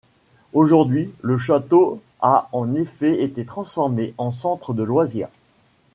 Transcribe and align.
Aujourd'hui, 0.53 1.13
le 1.21 1.37
château 1.37 2.01
a 2.21 2.49
en 2.53 2.73
effet 2.73 3.21
été 3.21 3.45
transformé 3.45 4.15
en 4.17 4.31
centre 4.31 4.73
de 4.73 4.81
loisirs. 4.81 5.29